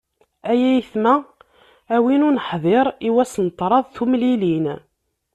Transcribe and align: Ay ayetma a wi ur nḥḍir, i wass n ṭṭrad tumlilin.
Ay 0.51 0.61
ayetma 0.69 1.13
a 1.95 1.97
wi 2.03 2.15
ur 2.27 2.33
nḥḍir, 2.37 2.87
i 3.07 3.09
wass 3.15 3.33
n 3.43 3.47
ṭṭrad 3.53 3.85
tumlilin. 3.95 4.65